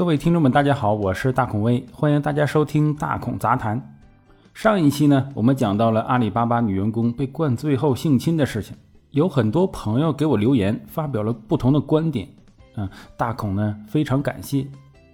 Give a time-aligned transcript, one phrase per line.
[0.00, 3.98] 各位听众们，大家好，我是大孔威，欢迎大家收听大孔杂谈。
[4.54, 8.74] 上一期呢，我们讲到了阿里巴巴女员工被灌醉后性侵的事情，
[9.10, 12.26] 有很多朋友给我留言，发表了不同的观点。
[12.76, 14.66] 嗯，大孔呢非常感谢。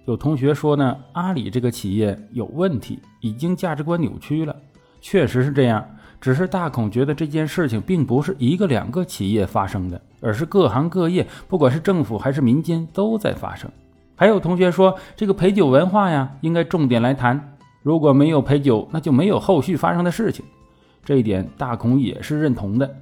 [0.05, 4.55] 有同学说呢，阿里这个企业有问题，已经价值观扭曲了。
[5.01, 5.85] 确实是这样，
[6.21, 13.69] 只是大孔觉得这件事情并不是一个两个企业发生的，而是各行各业，不管是政府还是民间都在发生。
[14.17, 17.55] 还有同学说，这个陪酒文化呀，应该重点来谈。
[17.83, 20.43] 如果没有陪酒，那就没有后续发生的事情。
[21.05, 22.95] 这一点大孔也是认同的。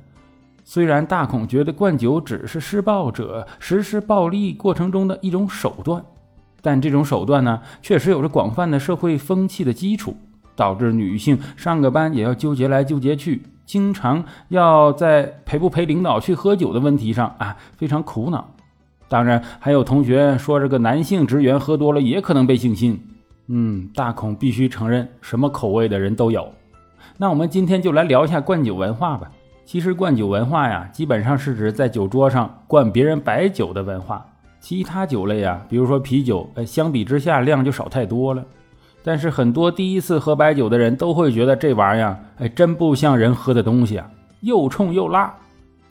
[0.65, 6.03] 虽然大孔觉得灌酒只是施暴者实施暴力过程中的一种手段，
[6.61, 10.17] 但这种手段呢，确实有着广泛的社会风气的基础，
[10.55, 18.54] 导致女性上个班也要纠结来纠结去，经常要在陪不陪领导去喝酒的问题上啊，非常苦恼。
[19.07, 22.99] 当然，还有同学说这个男性职员喝多了也可能被性侵。
[23.47, 26.51] 嗯，大孔必须承认，什么口味的人都有。
[27.17, 29.29] 那我们今天就来聊一下灌酒文化吧。
[29.63, 34.25] 其实灌酒文化呀，基本上是指在酒桌上灌别人白酒的文化。
[34.59, 38.43] 其他酒类啊，比如说啤酒，呃，相比之下量就少太多了。
[39.03, 44.09] 但是很多第一次喝白酒的人都会觉得这玩意儿，哎，真不像人喝的东西啊，
[44.41, 45.31] 又冲又辣。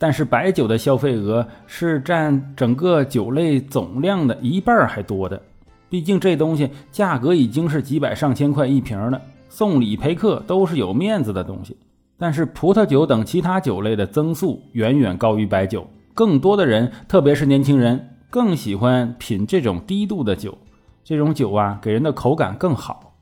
[0.04, 5.40] 但是白酒的消费额是占整个酒类总量的一半还多的，
[5.88, 11.74] 毕竟这东西价格已经是几百上千块一瓶了，送礼陪客都是有面子的东西。
[12.18, 20.54] 但是葡萄酒等其他酒类的增速远远高于白酒，更多的人，特别是年轻人，更喜欢品这种低度的酒，
[21.02, 23.14] 这种酒啊给人的口感更好。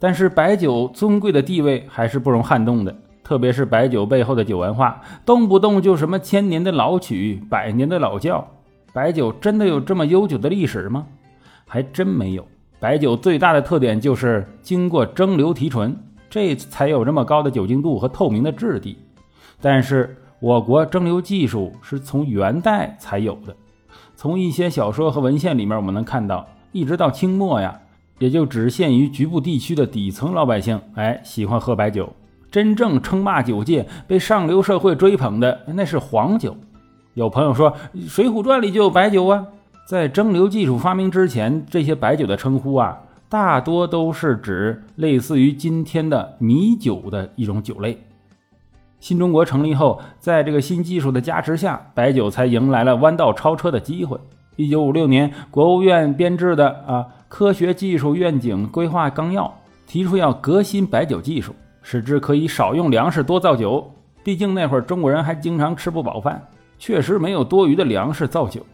[0.00, 2.92] 但是白酒尊贵的地位还是不容撼动的。
[3.32, 8.46] 特别是白酒背后的酒文化，动不动就什么千年的老曲、百年的老窖。
[8.92, 11.06] 白酒真的有这么悠久的历史吗？
[11.66, 12.46] 还真没有。
[12.78, 15.96] 白酒最大的特点就是经过蒸馏提纯，
[16.28, 18.98] 这才有这么高的酒精度和透明的质地。
[19.62, 23.56] 但是我国蒸馏技术是从元代才有的。
[24.14, 27.80] 从一些小说和文献里面，我们能看到，一直到清末呀，
[28.18, 32.12] 也就只限于局部地区的底层老百姓，哎，喜欢喝白酒。
[32.52, 36.54] 真正称霸酒界、被上流社会追捧的那是黄酒。
[37.14, 37.72] 有朋友说，
[38.08, 39.46] 《水浒传》里就有白酒啊。
[39.86, 47.98] 在蒸馏技术发明之前，这些白酒的称呼啊，大多都是指类似于今天的米酒的一种酒类。
[49.00, 54.18] 新中国成立后，在这个新技术的加持下，白酒才迎来了弯道超车的机会。
[54.56, 59.44] 一九五六年，国务院编制的《啊科学技术愿景规划纲要》
[59.86, 61.54] 提出要革新白酒技术。
[61.82, 63.92] 使之可以少用粮食多造酒，
[64.24, 66.40] 毕竟那会儿中国人还经常吃不饱饭，
[66.78, 68.64] 确实没有多余的粮食造酒。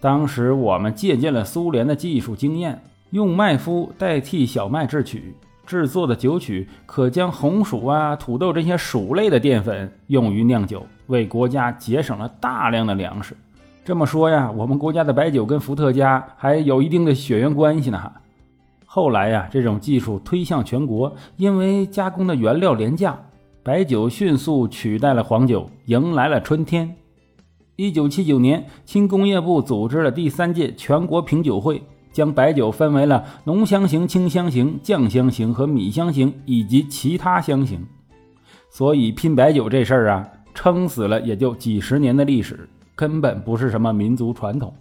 [0.00, 2.80] 当时我们借鉴了苏联的技术经验，
[3.10, 5.34] 用麦麸代替小麦制曲
[5.66, 13.34] 制作的酒曲，可将红薯啊、土豆这些薯类的淀粉用于酿酒，为国家节省了大量的粮食。
[13.84, 18.12] 这么说呀，我们国家的白酒跟伏特加还有一定的血缘关系呢。
[18.96, 23.14] 后来呀，这种技术推向全国，因为加工的原料廉价，
[23.62, 26.96] 白酒迅速取代了黄酒，迎来了春天。
[27.76, 37.86] 一九七九年，轻工业部组织了第三届全国品酒会，将白酒分为了浓香型、清香型、酱香型和米香型以及其他香型。
[38.70, 44.72] 所以拼白酒这事儿啊，撑死了也就几十年的历史，根本不是什么民族传统。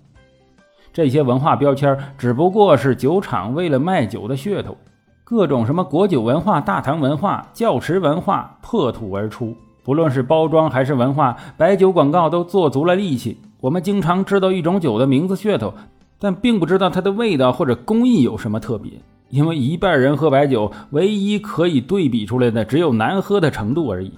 [0.96, 4.78] 这些文化标签只不过是酒厂为了卖酒的噱头，
[5.26, 9.54] 各种什么国酒文化、大唐文化、教池文化破土而出。
[9.84, 13.38] 不论是包装还是文化，白酒广告都做足了力气。
[13.60, 15.74] 我们经常知道一种酒的名字噱头，
[16.18, 18.94] 但并不知道它的味道或者工艺有什么特别。
[19.30, 24.14] 因为一半人喝白酒，唯一可以对比出来的只有难喝的程度而已。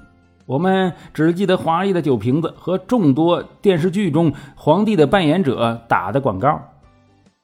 [0.47, 6.57] 我们只记得华丽的酒瓶子和众多电视剧中皇帝的扮演者打的广告，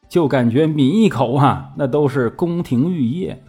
[0.08, 3.44] 就感觉抿一口啊，那都是宫廷玉液。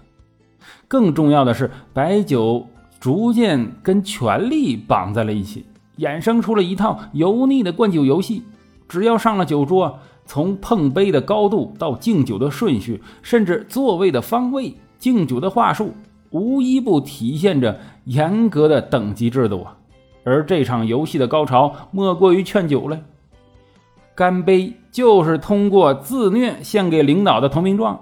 [0.88, 2.66] 更重要的是，白酒
[2.98, 5.64] 逐渐跟权力绑在了一起，
[5.98, 8.42] 衍生出了一套油腻的灌酒游戏。
[8.88, 15.94] 只要上了酒桌，从碰杯的高度到敬酒的顺序，甚至座位的方位、敬酒的话术。
[16.34, 19.76] 无一不体现着严格的等级制度啊！
[20.24, 22.98] 而这场游戏的高潮莫过于劝酒了。
[24.16, 28.00] 干杯就是通过自虐献给领导的投名状，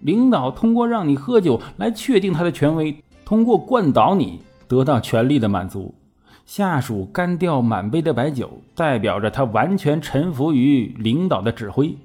[0.00, 2.94] 领导通过让你喝酒来确定他的权威，
[3.24, 5.94] 通过灌倒你得到权力的满足。
[6.44, 11.96] 下属干掉满杯的白酒，代表着他完全臣服于领导的指挥。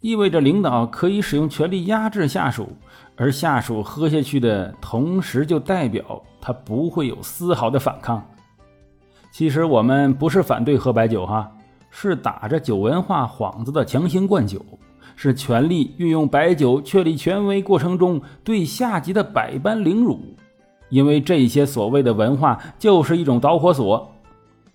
[0.00, 2.68] 意味着领导可以使用权力压制下属，
[3.20, 8.24] 而下属喝下去的同时，就代表他不会有丝毫的反抗。
[9.32, 11.50] 其实我们不是反对喝白酒哈，
[11.90, 14.64] 是打着酒文化幌子的强行灌酒，
[15.16, 20.20] 是权力运用白酒确立权威过程中对下级的百般凌辱。
[20.88, 24.10] 因为这些所谓的文化就是一种导火索，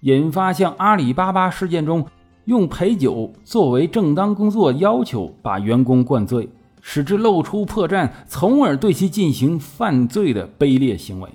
[0.02, 2.06] 引发像阿里巴巴事件中
[2.46, 6.48] 用陪酒作为正当工作要求，把员工灌醉，
[6.86, 11.30] 使之露出破绽，从而对其进行犯罪的卑劣行为。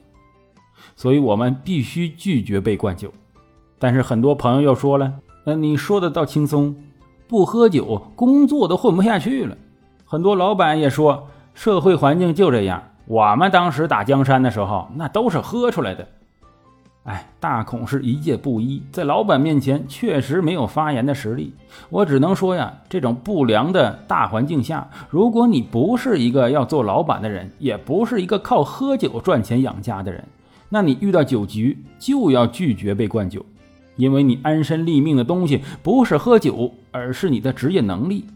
[0.95, 3.11] 所以我们必须拒绝被灌酒。
[3.79, 5.15] 但是很多朋友又说了
[5.45, 6.77] ：“那你说的倒轻松，
[7.27, 9.57] 不喝酒工作都混不下去了。”
[10.05, 12.83] 很多老板也说，社会环境就这样。
[13.07, 16.07] 我们当时打江山的时候，那都是喝出来的。
[17.05, 21.55] 哎，大孔是一介布衣，在老板面前确实没有发言的实力。
[21.89, 30.23] 我只能说呀，这种不良的大环境下，如果你不是一个要做老板的人，也不是一个靠喝酒赚钱养家的人，
[30.69, 33.45] 那你遇到酒局就要拒绝被灌酒，
[33.97, 38.27] 因为你安身立命的东西不是喝酒，而是你的职业能力。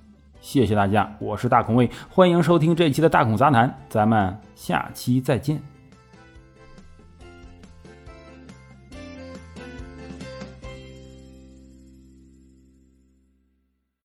[0.41, 5.72] 谢谢大家，我是大孔卫，欢迎收听这期的大孔杂谈，咱们下期再见。